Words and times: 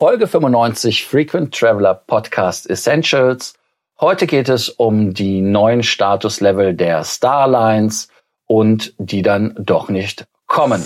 Folge 0.00 0.26
95 0.26 1.06
Frequent 1.06 1.52
Traveler 1.54 1.92
Podcast 1.92 2.70
Essentials. 2.70 3.52
Heute 4.00 4.26
geht 4.26 4.48
es 4.48 4.70
um 4.70 5.12
die 5.12 5.42
neuen 5.42 5.82
Statuslevel 5.82 6.72
der 6.72 7.04
Starlines 7.04 8.08
und 8.46 8.94
die 8.96 9.20
dann 9.20 9.54
doch 9.58 9.90
nicht 9.90 10.24
kommen. 10.46 10.82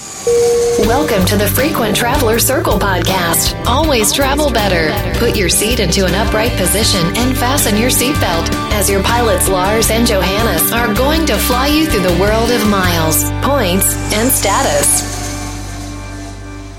Welcome 0.89 1.25
to 1.27 1.37
the 1.37 1.47
Frequent 1.47 1.97
Traveler 1.97 2.41
Circle 2.41 2.77
podcast. 2.77 3.55
Always 3.69 4.13
travel 4.13 4.51
better. 4.51 4.91
Put 5.21 5.37
your 5.37 5.49
seat 5.49 5.79
into 5.79 6.07
an 6.07 6.15
upright 6.17 6.51
position 6.57 7.07
and 7.17 7.39
fasten 7.39 7.77
your 7.77 7.91
seatbelt 7.91 8.51
as 8.73 8.91
your 8.91 9.05
pilots 9.05 9.49
Lars 9.49 9.93
and 9.93 10.09
Johannes 10.09 10.73
are 10.73 10.93
going 10.93 11.25
to 11.27 11.37
fly 11.37 11.69
you 11.69 11.87
through 11.87 12.03
the 12.03 12.19
world 12.21 12.51
of 12.51 12.69
miles, 12.69 13.31
points 13.43 13.95
and 14.13 14.29
status. 14.29 15.14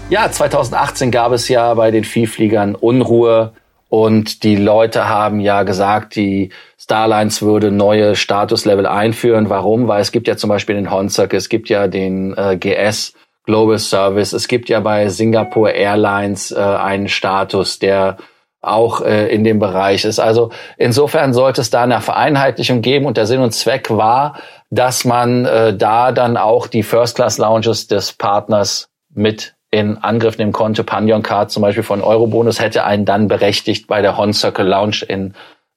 Ja, 0.07 0.29
2018 0.29 1.09
gab 1.09 1.31
es 1.31 1.49
ja 1.49 1.73
bei 1.73 1.89
den 1.89 2.03
Vielfliegern 2.03 2.75
Unruhe 2.75 3.53
und 3.89 4.43
die 4.43 4.55
Leute 4.55 5.09
haben 5.09 5.39
ja 5.39 5.63
gesagt, 5.63 6.15
die 6.15 6.51
Starlines 6.77 7.41
würde 7.41 7.71
neue 7.71 8.15
Statuslevel 8.15 8.85
einführen. 8.85 9.49
Warum? 9.49 9.87
Weil 9.87 10.01
es 10.01 10.11
gibt 10.11 10.27
ja 10.27 10.37
zum 10.37 10.49
Beispiel 10.49 10.75
den 10.75 10.91
Honsack, 10.91 11.33
es 11.33 11.49
gibt 11.49 11.69
ja 11.69 11.87
den 11.87 12.37
äh, 12.37 12.55
GS 12.55 13.13
Global 13.45 13.79
Service, 13.79 14.33
es 14.33 14.47
gibt 14.47 14.69
ja 14.69 14.79
bei 14.79 15.09
Singapore 15.09 15.71
Airlines 15.71 16.51
äh, 16.51 16.59
einen 16.59 17.07
Status, 17.07 17.79
der 17.79 18.17
auch 18.61 19.01
äh, 19.01 19.33
in 19.33 19.43
dem 19.43 19.57
Bereich 19.57 20.05
ist. 20.05 20.19
Also 20.19 20.51
insofern 20.77 21.33
sollte 21.33 21.61
es 21.61 21.71
da 21.71 21.81
eine 21.81 21.99
Vereinheitlichung 22.01 22.81
geben 22.81 23.07
und 23.07 23.17
der 23.17 23.25
Sinn 23.25 23.41
und 23.41 23.53
Zweck 23.53 23.89
war, 23.89 24.37
dass 24.69 25.03
man 25.03 25.45
äh, 25.45 25.75
da 25.75 26.11
dann 26.11 26.37
auch 26.37 26.67
die 26.67 26.83
First 26.83 27.15
Class 27.15 27.39
Lounges 27.39 27.87
des 27.87 28.13
Partners 28.13 28.89
mit 29.09 29.55
in 29.75 29.97
Angriff 29.97 30.37
nehmen 30.37 30.53
konnte. 30.53 30.83
Panion 30.83 31.21
Card 31.21 31.51
zum 31.51 31.61
Beispiel 31.61 31.83
von 31.83 32.01
Eurobonus 32.01 32.59
hätte 32.59 32.85
einen 32.85 33.05
dann 33.05 33.27
berechtigt, 33.27 33.87
bei 33.87 34.01
der 34.01 34.17
Hon 34.17 34.33
Circle 34.33 34.65
Lounge 34.65 35.03
in 35.07 35.33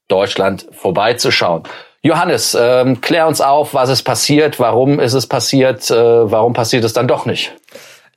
Deutschland 0.07 0.65
vorbeizuschauen. 0.71 1.63
Johannes, 2.01 2.57
ähm, 2.59 3.01
klär 3.01 3.27
uns 3.27 3.41
auf, 3.41 3.73
was 3.73 3.89
ist 3.89 4.03
passiert, 4.03 4.59
warum 4.59 5.01
ist 5.01 5.13
es 5.13 5.27
passiert, 5.27 5.91
äh, 5.91 5.95
warum 6.31 6.53
passiert 6.53 6.85
es 6.85 6.93
dann 6.93 7.09
doch 7.09 7.25
nicht? 7.25 7.53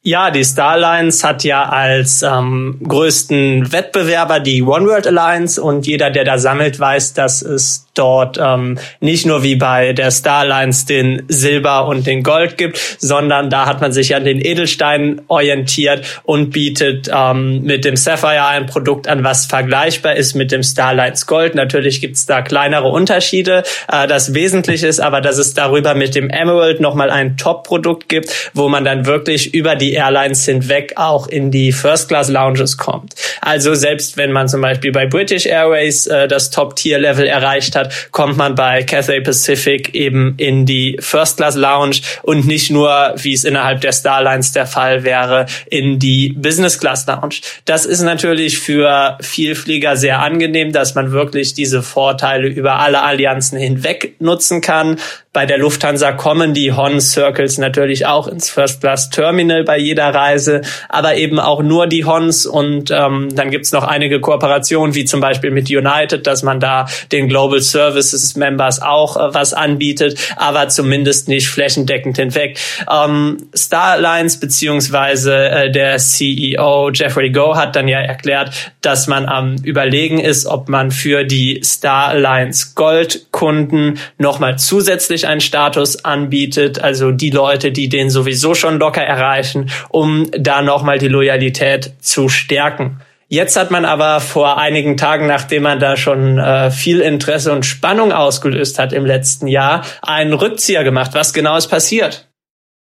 Ja, 0.04 0.30
die 0.30 0.44
Starlines 0.44 1.22
hat 1.22 1.44
ja 1.44 1.68
als 1.68 2.22
ähm, 2.22 2.80
größten 2.86 3.72
Wettbewerber 3.72 4.40
die 4.40 4.62
One 4.62 4.86
World 4.86 5.06
Alliance 5.06 5.62
und 5.62 5.86
jeder, 5.86 6.10
der 6.10 6.24
da 6.24 6.38
sammelt, 6.38 6.78
weiß, 6.78 7.14
dass 7.14 7.42
es 7.42 7.86
dort 7.94 8.38
ähm, 8.40 8.78
nicht 9.00 9.26
nur 9.26 9.42
wie 9.42 9.56
bei 9.56 9.92
der 9.92 10.10
Starlines 10.10 10.86
den 10.86 11.22
Silber 11.28 11.86
und 11.86 12.06
den 12.06 12.22
Gold 12.22 12.56
gibt, 12.56 12.78
sondern 12.98 13.50
da 13.50 13.66
hat 13.66 13.80
man 13.80 13.92
sich 13.92 14.14
an 14.14 14.24
den 14.24 14.40
Edelsteinen 14.40 15.22
orientiert 15.28 16.20
und 16.24 16.50
bietet 16.50 17.10
ähm, 17.12 17.62
mit 17.62 17.84
dem 17.84 17.96
Sapphire 17.96 18.46
ein 18.46 18.66
Produkt 18.66 19.08
an, 19.08 19.24
was 19.24 19.46
vergleichbar 19.46 20.16
ist 20.16 20.34
mit 20.34 20.52
dem 20.52 20.62
Starlines 20.62 21.26
Gold. 21.26 21.54
Natürlich 21.54 22.00
gibt's 22.00 22.26
da 22.26 22.42
kleinere 22.42 22.88
Unterschiede. 22.88 23.62
Äh, 23.90 24.06
das 24.06 24.34
Wesentliche 24.34 24.86
ist 24.86 25.00
aber, 25.00 25.20
dass 25.20 25.38
es 25.38 25.54
darüber 25.54 25.94
mit 25.94 26.14
dem 26.14 26.30
Emerald 26.30 26.80
nochmal 26.80 27.10
ein 27.10 27.36
Top-Produkt 27.36 28.08
gibt, 28.08 28.50
wo 28.54 28.68
man 28.68 28.84
dann 28.84 29.06
wirklich 29.06 29.54
über 29.54 29.76
die 29.76 29.92
Airlines 29.92 30.44
hinweg 30.44 30.94
auch 30.96 31.26
in 31.26 31.50
die 31.50 31.72
First-Class-Lounges 31.72 32.78
kommt. 32.78 33.14
Also 33.40 33.74
selbst 33.74 34.16
wenn 34.16 34.32
man 34.32 34.48
zum 34.48 34.60
Beispiel 34.60 34.92
bei 34.92 35.06
British 35.06 35.46
Airways 35.46 36.06
äh, 36.06 36.28
das 36.28 36.50
Top-Tier-Level 36.50 37.26
erreicht 37.26 37.76
hat, 37.76 37.81
hat, 37.84 38.12
kommt 38.12 38.36
man 38.36 38.54
bei 38.54 38.82
Cathay 38.82 39.20
Pacific 39.20 39.94
eben 39.94 40.34
in 40.36 40.66
die 40.66 40.96
First 41.00 41.36
Class 41.36 41.56
Lounge 41.56 41.96
und 42.22 42.46
nicht 42.46 42.70
nur, 42.70 43.14
wie 43.16 43.32
es 43.32 43.44
innerhalb 43.44 43.80
der 43.80 43.92
Starlines 43.92 44.52
der 44.52 44.66
Fall 44.66 45.04
wäre, 45.04 45.46
in 45.66 45.98
die 45.98 46.34
Business 46.36 46.78
Class 46.78 47.06
Lounge. 47.06 47.36
Das 47.64 47.86
ist 47.86 48.02
natürlich 48.02 48.58
für 48.58 49.18
Vielflieger 49.20 49.96
sehr 49.96 50.20
angenehm, 50.20 50.72
dass 50.72 50.94
man 50.94 51.12
wirklich 51.12 51.54
diese 51.54 51.82
Vorteile 51.82 52.48
über 52.48 52.78
alle 52.78 53.02
Allianzen 53.02 53.58
hinweg 53.58 54.16
nutzen 54.20 54.60
kann. 54.60 54.98
Bei 55.32 55.46
der 55.46 55.56
Lufthansa 55.56 56.12
kommen 56.12 56.52
die 56.52 56.72
Hon 56.72 57.00
Circles 57.00 57.56
natürlich 57.56 58.04
auch 58.04 58.28
ins 58.28 58.50
First 58.50 58.82
Class 58.82 59.08
Terminal 59.08 59.64
bei 59.64 59.78
jeder 59.78 60.14
Reise, 60.14 60.60
aber 60.90 61.14
eben 61.14 61.40
auch 61.40 61.62
nur 61.62 61.86
die 61.86 62.04
Hons 62.04 62.44
und 62.44 62.90
ähm, 62.90 63.30
dann 63.34 63.50
gibt's 63.50 63.72
noch 63.72 63.84
einige 63.84 64.20
Kooperationen, 64.20 64.94
wie 64.94 65.06
zum 65.06 65.22
Beispiel 65.22 65.50
mit 65.50 65.70
United, 65.70 66.26
dass 66.26 66.42
man 66.42 66.60
da 66.60 66.86
den 67.12 67.28
Global 67.28 67.62
Services 67.72 68.36
Members 68.36 68.80
auch 68.80 69.16
äh, 69.16 69.34
was 69.34 69.54
anbietet, 69.54 70.18
aber 70.36 70.68
zumindest 70.68 71.28
nicht 71.28 71.48
flächendeckend 71.48 72.16
hinweg. 72.16 72.58
Ähm, 72.90 73.38
Starlines 73.54 74.38
beziehungsweise 74.38 75.48
äh, 75.48 75.70
der 75.70 75.98
CEO 75.98 76.90
Jeffrey 76.92 77.30
Go 77.30 77.56
hat 77.56 77.74
dann 77.76 77.88
ja 77.88 78.00
erklärt, 78.00 78.72
dass 78.80 79.06
man 79.06 79.26
am 79.26 79.56
überlegen 79.64 80.18
ist, 80.18 80.46
ob 80.46 80.68
man 80.68 80.90
für 80.90 81.24
die 81.24 81.60
Starlines 81.64 82.74
Gold 82.74 83.26
Kunden 83.32 83.98
nochmal 84.18 84.58
zusätzlich 84.58 85.26
einen 85.26 85.40
Status 85.40 86.04
anbietet, 86.04 86.80
also 86.80 87.10
die 87.10 87.30
Leute, 87.30 87.72
die 87.72 87.88
den 87.88 88.10
sowieso 88.10 88.54
schon 88.54 88.78
locker 88.78 89.02
erreichen, 89.02 89.70
um 89.88 90.30
da 90.32 90.62
nochmal 90.62 90.98
die 90.98 91.08
Loyalität 91.08 91.92
zu 92.00 92.28
stärken. 92.28 93.00
Jetzt 93.32 93.56
hat 93.56 93.70
man 93.70 93.86
aber 93.86 94.20
vor 94.20 94.58
einigen 94.58 94.98
Tagen, 94.98 95.26
nachdem 95.26 95.62
man 95.62 95.80
da 95.80 95.96
schon 95.96 96.36
äh, 96.36 96.70
viel 96.70 97.00
Interesse 97.00 97.50
und 97.50 97.64
Spannung 97.64 98.12
ausgelöst 98.12 98.78
hat 98.78 98.92
im 98.92 99.06
letzten 99.06 99.46
Jahr, 99.46 99.86
einen 100.02 100.34
Rückzieher 100.34 100.84
gemacht. 100.84 101.12
Was 101.14 101.32
genau 101.32 101.56
ist 101.56 101.68
passiert? 101.68 102.28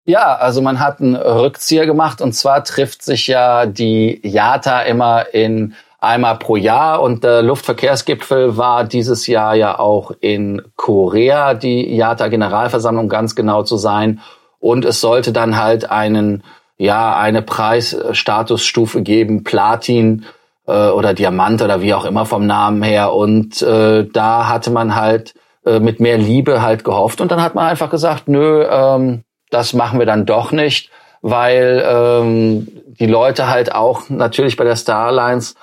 Ja, 0.07 0.35
also 0.35 0.61
man 0.61 0.81
hat 0.81 1.01
einen 1.01 1.15
Rückzieher 1.15 1.87
gemacht 1.87 2.21
und 2.21 2.33
zwar 2.33 2.65
trifft 2.65 3.05
sich 3.05 3.29
ja 3.29 3.65
die 3.67 4.21
JATA 4.25 4.81
immer 4.81 5.33
in 5.33 5.75
einmal 6.01 6.37
pro 6.41 6.57
Jahr 6.57 7.01
und 7.01 7.23
der 7.23 7.43
Luftverkehrsgipfel 7.43 8.57
war 8.57 8.83
dieses 8.83 9.29
Jahr 9.29 9.55
ja 9.55 9.79
auch 9.79 10.11
in 10.21 10.63
Korea, 10.75 11.55
die 11.55 11.95
IATA 11.95 12.27
Generalversammlung 12.27 13.09
ganz 13.09 13.37
genau 13.37 13.63
zu 13.63 13.77
sein 13.77 14.21
und 14.59 14.85
es 14.85 15.01
sollte 15.01 15.31
dann 15.33 15.57
halt 15.57 15.89
einen 15.89 16.43
ja 16.77 17.17
eine 17.17 17.43
Preisstatusstufe 17.43 19.03
geben, 19.03 19.45
Platin 19.45 20.25
äh, 20.71 20.91
oder 20.91 21.15
Diamant 21.15 21.63
oder 21.63 21.83
wie 21.83 21.95
auch 21.95 22.05
immer 22.05 22.27
vom 22.27 22.47
Namen 22.47 22.83
her. 22.83 23.13
Und 23.13 23.61
äh, 23.63 24.07
da 24.07 24.49
hatte 24.49 24.71
man 24.71 24.95
halt 24.95 25.35
äh, 25.65 25.81
mit 25.81 26.01
mehr 26.01 26.19
Liebe 26.19 26.63
halt 26.63 26.85
gehofft. 26.85 27.21
Und 27.21 27.31
dann 27.31 27.43
hat 27.43 27.55
man 27.55 27.67
einfach 27.67 27.91
gesagt, 27.91 28.29
nö, 28.29 28.65
ähm, 28.71 29.25
das 29.51 29.73
machen 29.75 29.99
wir 29.99 30.07
dann 30.07 30.27
doch 30.27 30.53
nicht, 30.53 30.91
weil 31.23 31.85
ähm, 31.87 32.69
die 32.99 33.07
Leute 33.07 33.49
halt 33.49 33.75
auch 33.75 34.09
natürlich 34.09 34.57
bei 34.57 34.65
der 34.65 34.77
Starlines 34.77 35.57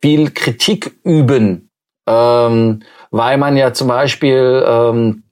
viel 0.00 0.30
Kritik 0.30 0.96
üben, 1.04 1.70
ähm, 2.06 2.82
weil 3.10 3.36
man 3.38 3.56
ja 3.56 3.72
zum 3.72 3.88
Beispiel 3.88 4.64
ähm, 4.66 5.24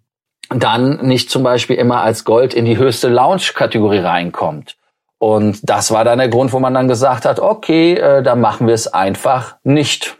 dann 0.50 1.06
nicht 1.06 1.30
zum 1.30 1.42
Beispiel 1.42 1.76
immer 1.76 2.02
als 2.02 2.24
Gold 2.24 2.54
in 2.54 2.64
die 2.64 2.76
höchste 2.76 3.08
Lounge-Kategorie 3.08 3.98
reinkommt. 3.98 4.76
Und 5.20 5.68
das 5.68 5.90
war 5.90 6.02
dann 6.02 6.18
der 6.18 6.30
Grund, 6.30 6.54
wo 6.54 6.60
man 6.60 6.72
dann 6.72 6.88
gesagt 6.88 7.26
hat, 7.26 7.40
okay, 7.40 7.92
äh, 7.92 8.22
dann 8.22 8.40
machen 8.40 8.66
wir 8.66 8.72
es 8.72 8.88
einfach 8.88 9.56
nicht. 9.64 10.16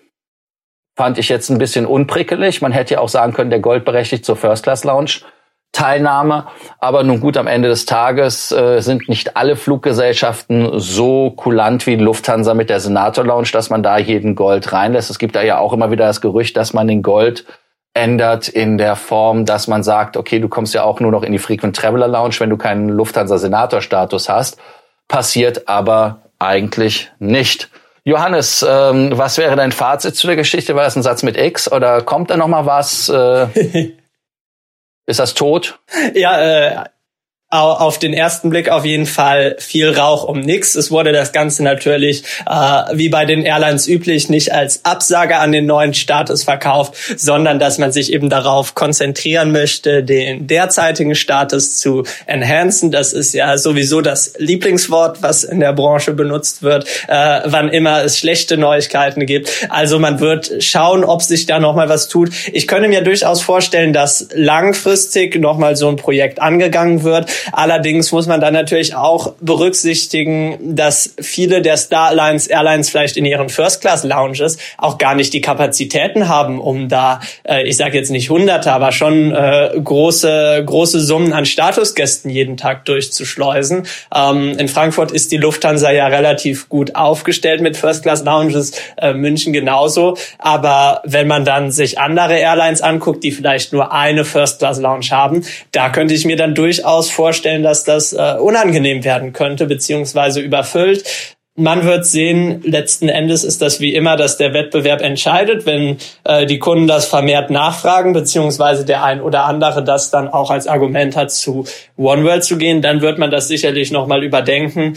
Fand 0.95 1.17
ich 1.17 1.31
jetzt 1.31 1.49
ein 1.49 1.57
bisschen 1.57 1.87
unprickelig. 1.87 2.61
Man 2.61 2.73
hätte 2.73 2.95
ja 2.95 3.01
auch 3.01 3.09
sagen 3.09 3.33
können, 3.33 3.49
der 3.49 3.61
Gold 3.61 3.87
berechtigt 3.87 4.27
zur 4.27 4.37
First 4.37 4.63
Class 4.63 4.85
Lounge. 4.85 5.23
Teilnahme. 5.73 6.49
Aber 6.81 7.03
nun 7.03 7.21
gut, 7.21 7.39
am 7.39 7.47
Ende 7.47 7.71
des 7.71 7.87
Tages 7.87 8.53
äh, 8.53 8.81
sind 8.81 9.09
nicht 9.09 9.39
alle 9.39 9.57
Fluggesellschaften 9.57 10.79
so 10.79 11.31
kulant 11.31 11.87
wie 11.87 11.97
Lufthansa 11.97 12.53
mit 12.53 12.69
der 12.69 12.81
Senator 12.81 13.25
Lounge, 13.25 13.49
dass 13.53 13.71
man 13.71 13.83
da 13.83 13.97
jeden 13.97 14.35
Gold 14.35 14.71
reinlässt. 14.71 15.09
Es 15.09 15.19
gibt 15.19 15.35
da 15.35 15.41
ja 15.41 15.59
auch 15.59 15.73
immer 15.73 15.91
wieder 15.91 16.07
das 16.07 16.21
Gerücht, 16.21 16.59
dass 16.59 16.75
man 16.75 16.89
den 16.89 17.03
Gold 17.03 17.47
ändert 17.95 18.49
in 18.49 18.77
der 18.77 18.97
Form, 18.97 19.47
dass 19.47 19.67
man 19.67 19.83
sagt, 19.83 20.19
okay, 20.19 20.41
du 20.41 20.49
kommst 20.49 20.75
ja 20.75 20.83
auch 20.83 21.01
nur 21.01 21.11
noch 21.11 21.23
in 21.23 21.33
die 21.33 21.39
Frequent 21.39 21.75
Traveler 21.75 22.09
Lounge, 22.09 22.35
wenn 22.39 22.51
du 22.51 22.59
keinen 22.59 22.91
Lufthansa 22.91 23.39
Senator 23.39 23.81
Status 23.81 24.29
hast. 24.29 24.61
Passiert 25.11 25.67
aber 25.67 26.23
eigentlich 26.39 27.11
nicht. 27.19 27.69
Johannes, 28.05 28.65
ähm, 28.67 29.11
was 29.19 29.39
wäre 29.39 29.57
dein 29.57 29.73
Fazit 29.73 30.15
zu 30.15 30.29
der 30.29 30.37
Geschichte? 30.37 30.77
War 30.77 30.85
das 30.85 30.95
ein 30.95 31.03
Satz 31.03 31.25
mit 31.25 31.37
X 31.37 31.71
oder 31.71 32.01
kommt 32.01 32.31
da 32.31 32.37
noch 32.37 32.47
mal 32.47 32.65
was? 32.65 33.09
Äh 33.09 33.93
Ist 35.07 35.19
das 35.19 35.35
tot? 35.35 35.81
Ja, 36.15 36.41
äh, 36.41 36.85
auf 37.53 37.99
den 37.99 38.13
ersten 38.13 38.49
Blick 38.49 38.69
auf 38.69 38.85
jeden 38.85 39.07
Fall 39.07 39.57
viel 39.59 39.91
Rauch 39.91 40.23
um 40.23 40.39
nix. 40.39 40.77
Es 40.77 40.93
wurde 40.93 41.11
das 41.11 41.33
Ganze 41.33 41.65
natürlich 41.65 42.23
äh, 42.49 42.53
wie 42.93 43.09
bei 43.09 43.25
den 43.25 43.43
Airlines 43.43 43.89
üblich 43.89 44.29
nicht 44.29 44.53
als 44.53 44.85
Absage 44.85 45.37
an 45.39 45.51
den 45.51 45.67
neuen 45.67 45.93
Status 45.93 46.45
verkauft, 46.45 46.95
sondern 47.17 47.59
dass 47.59 47.79
man 47.79 47.91
sich 47.91 48.13
eben 48.13 48.31
darauf 48.31 48.77
konzentrieren 48.77 49.51
möchte, 49.51 50.05
den 50.05 50.47
derzeitigen 50.47 51.17
Status 51.17 51.79
zu 51.79 52.05
enhancen. 52.27 52.93
Das 52.93 53.13
ist 53.13 53.35
ja 53.35 53.59
sowieso 53.59 54.01
das 54.01 54.35
Lieblingswort, 54.39 55.21
was 55.21 55.43
in 55.43 55.59
der 55.59 55.73
Branche 55.73 56.13
benutzt 56.13 56.63
wird, 56.63 56.87
äh, 57.09 57.41
wann 57.47 57.69
immer 57.69 58.05
es 58.05 58.17
schlechte 58.17 58.59
Neuigkeiten 58.59 59.27
gibt. 59.27 59.51
Also 59.71 59.99
man 59.99 60.21
wird 60.21 60.53
schauen, 60.61 61.03
ob 61.03 61.21
sich 61.21 61.47
da 61.47 61.59
noch 61.59 61.75
mal 61.75 61.89
was 61.89 62.07
tut. 62.07 62.31
Ich 62.53 62.69
könnte 62.69 62.89
mir 62.89 63.03
durchaus 63.03 63.43
vorstellen, 63.43 63.93
dass 63.93 64.29
langfristig 64.35 65.35
noch 65.41 65.59
mal 65.59 65.75
so 65.75 65.89
ein 65.89 65.97
Projekt 65.97 66.41
angegangen 66.41 67.03
wird 67.03 67.29
Allerdings 67.53 68.13
muss 68.13 68.27
man 68.27 68.41
dann 68.41 68.55
natürlich 68.55 68.95
auch 68.95 69.35
berücksichtigen, 69.41 70.77
dass 70.77 71.15
viele 71.21 71.63
der 71.63 71.77
Star 71.77 72.09
Alliance 72.09 72.51
Airlines 72.51 72.91
vielleicht 72.91 73.17
in 73.17 73.25
ihren 73.25 73.49
First 73.49 73.81
Class 73.81 74.05
Lounges 74.05 74.59
auch 74.79 74.99
gar 74.99 75.15
nicht 75.15 75.33
die 75.33 75.41
Kapazitäten 75.41 76.29
haben, 76.29 76.61
um 76.61 76.89
da, 76.89 77.21
äh, 77.45 77.63
ich 77.67 77.77
sage 77.77 77.97
jetzt 77.97 78.11
nicht 78.11 78.31
Hunderte, 78.31 78.73
aber 78.73 78.93
schon 78.93 79.33
äh, 79.33 79.71
große 79.83 80.63
große 80.65 81.01
Summen 81.01 81.33
an 81.33 81.47
Statusgästen 81.47 82.31
jeden 82.31 82.57
Tag 82.57 82.85
durchzuschleusen. 82.85 83.87
Ähm, 84.15 84.57
in 84.59 84.69
Frankfurt 84.69 85.13
ist 85.13 85.33
die 85.33 85.37
Lufthansa 85.37 85.91
ja 85.91 86.07
relativ 86.07 86.69
gut 86.69 86.95
aufgestellt 86.95 87.61
mit 87.61 87.77
First 87.77 88.03
Class 88.03 88.25
Lounges, 88.25 88.73
äh, 88.97 89.13
München 89.13 89.53
genauso. 89.53 90.17
Aber 90.39 91.03
wenn 91.05 91.27
man 91.27 91.45
dann 91.45 91.71
sich 91.71 91.99
andere 91.99 92.39
Airlines 92.39 92.83
anguckt, 92.83 93.25
die 93.25 93.33
vielleicht 93.33 93.73
nur 93.73 93.93
eine 93.93 94.25
First 94.25 94.59
Class 94.59 94.81
Lounge 94.81 95.11
haben, 95.11 95.45
da 95.73 95.91
könnte 95.91 96.15
ich 96.15 96.25
mir 96.25 96.37
dann 96.37 96.55
durchaus 96.55 97.11
vorstellen, 97.11 97.30
dass 97.33 97.85
das 97.85 98.13
äh, 98.13 98.37
unangenehm 98.39 99.05
werden 99.05 99.33
könnte, 99.33 99.67
beziehungsweise 99.67 100.41
überfüllt. 100.41 101.37
Man 101.57 101.85
wird 101.85 102.07
sehen, 102.07 102.63
letzten 102.63 103.09
Endes 103.09 103.45
ist 103.45 103.61
das 103.61 103.81
wie 103.81 103.95
immer, 103.95 104.17
dass 104.17 104.39
der 104.39 104.55
Wettbewerb 104.55 105.03
entscheidet. 105.03 105.67
Wenn 105.67 105.99
äh, 106.25 106.47
die 106.47 106.59
Kunden 106.59 106.87
das 106.87 107.07
vermehrt 107.07 107.51
nachfragen, 107.51 108.13
beziehungsweise 108.13 108.85
der 108.85 109.05
ein 109.05 109.21
oder 109.21 109.45
andere 109.45 109.85
das 109.85 110.11
dann 110.11 110.29
auch 110.29 110.51
als 110.51 110.67
Argument 110.67 111.17
hat, 111.17 111.33
zu 111.33 111.67
OneWorld 111.99 112.45
zu 112.45 112.57
gehen, 112.57 112.83
dann 112.83 113.03
wird 113.03 113.19
man 113.19 113.31
das 113.31 113.49
sicherlich 113.49 113.91
nochmal 113.91 114.23
überdenken. 114.25 114.95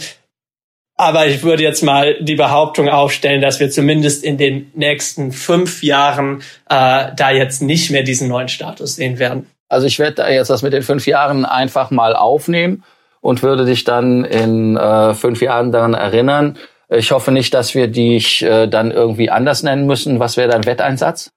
Aber 0.96 1.26
ich 1.26 1.42
würde 1.42 1.64
jetzt 1.64 1.82
mal 1.82 2.16
die 2.20 2.36
Behauptung 2.36 2.88
aufstellen, 2.88 3.42
dass 3.42 3.58
wir 3.58 3.68
zumindest 3.68 4.22
in 4.22 4.38
den 4.38 4.70
nächsten 4.74 5.32
fünf 5.32 5.82
Jahren 5.82 6.42
äh, 6.70 7.08
da 7.16 7.30
jetzt 7.32 7.62
nicht 7.62 7.90
mehr 7.90 8.04
diesen 8.04 8.28
neuen 8.28 8.48
Status 8.48 8.94
sehen 8.94 9.18
werden. 9.18 9.50
Also 9.68 9.86
ich 9.86 9.98
werde 9.98 10.22
jetzt 10.24 10.50
das 10.50 10.62
mit 10.62 10.72
den 10.72 10.82
fünf 10.82 11.06
Jahren 11.06 11.44
einfach 11.44 11.90
mal 11.90 12.14
aufnehmen 12.14 12.84
und 13.20 13.42
würde 13.42 13.64
dich 13.64 13.84
dann 13.84 14.24
in 14.24 14.76
äh, 14.76 15.14
fünf 15.14 15.40
Jahren 15.40 15.72
daran 15.72 15.94
erinnern. 15.94 16.56
Ich 16.88 17.10
hoffe 17.10 17.32
nicht, 17.32 17.54
dass 17.54 17.74
wir 17.74 17.88
dich 17.88 18.42
äh, 18.42 18.66
dann 18.66 18.90
irgendwie 18.90 19.30
anders 19.30 19.62
nennen 19.62 19.86
müssen. 19.86 20.20
Was 20.20 20.36
wäre 20.36 20.50
dein 20.50 20.66
Wetteinsatz? 20.66 21.33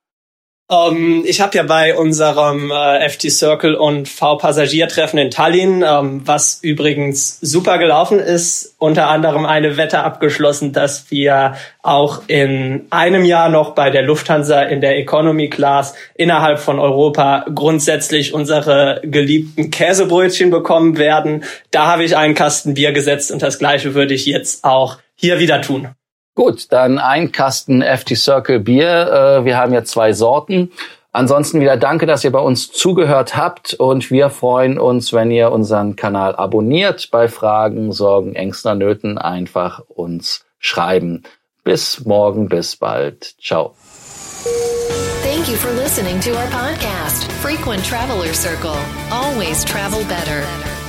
Um, 0.70 0.98
ähm, 0.98 1.24
ich 1.26 1.40
habe 1.40 1.56
ja 1.56 1.64
bei 1.64 1.96
unserem 1.96 2.72
äh, 2.72 3.08
FT 3.08 3.32
Circle 3.32 3.76
und 3.76 4.10
V-Passagiertreffen 4.10 5.18
in 5.18 5.32
Tallinn, 5.32 5.82
ähm, 5.88 6.22
was 6.26 6.60
übrigens 6.62 7.40
super 7.40 7.78
gelaufen 7.78 8.20
ist, 8.20 8.76
unter 8.78 9.08
anderem 9.08 9.46
eine 9.46 9.78
Wette 9.78 10.00
abgeschlossen, 10.00 10.74
dass 10.74 11.10
wir 11.10 11.56
auch 11.84 12.24
in 12.28 12.86
einem 12.90 13.24
Jahr 13.24 13.48
noch 13.48 13.76
bei 13.76 13.92
der 13.92 14.02
Lufthansa 14.02 14.62
in 14.64 14.82
der 14.82 14.98
Economy 14.98 15.50
Class 15.50 15.96
innerhalb 16.16 16.60
von 16.60 16.80
Europa 16.80 17.46
grundsätzlich 17.56 18.34
unsere 18.34 19.00
geliebten 19.06 19.72
Käsebrötchen 19.72 20.50
bekommen 20.50 20.98
werden. 20.98 21.46
Da 21.72 21.86
habe 21.88 22.04
ich 22.04 22.18
einen 22.18 22.36
Kasten 22.36 22.74
Bier 22.74 22.92
gesetzt 22.92 23.32
und 23.32 23.42
das 23.42 23.58
gleiche 23.58 23.94
würde 23.96 24.14
ich 24.14 24.26
jetzt 24.26 24.66
auch 24.66 24.98
hier 25.16 25.40
wieder 25.40 25.62
tun. 25.62 25.96
Gut, 26.38 26.72
dann 26.72 27.00
ein 27.00 27.32
Kasten 27.32 27.82
FT 27.82 28.16
Circle 28.16 28.60
Bier. 28.60 29.40
Äh, 29.42 29.46
wir 29.46 29.58
haben 29.58 29.74
ja 29.74 29.84
zwei 29.84 30.14
Sorten. 30.14 30.72
Ansonsten 31.12 31.62
wieder 31.62 31.78
danke, 31.78 32.06
dass 32.06 32.24
ihr 32.24 32.32
bei 32.32 32.38
uns 32.38 32.72
zugehört 32.72 33.36
habt 33.36 33.74
und 33.74 34.12
wir 34.12 34.30
freuen 34.30 34.78
uns, 34.78 35.14
wenn 35.14 35.32
ihr 35.32 35.52
unseren 35.52 35.96
Kanal 35.96 36.36
abonniert. 36.36 37.10
Bei 37.10 37.28
Fragen, 37.28 37.92
Sorgen, 37.92 38.36
Ängsten, 38.36 38.78
Nöten 38.78 39.18
einfach 39.18 39.82
uns 39.88 40.46
schreiben. 40.60 41.24
Bis 41.64 42.06
morgen, 42.06 42.50
bis 42.50 42.76
bald. 42.76 43.34
Ciao. 43.42 43.74
Thank 45.24 45.50
you 45.50 45.56
for 45.56 45.72
listening 45.72 46.20
to 46.20 46.36
our 46.36 46.48
podcast, 46.52 47.32
Frequent 47.42 47.84
Traveler 47.84 48.32
Circle. 48.32 48.78
Always 49.10 49.66
travel 49.66 50.04
better. 50.04 50.44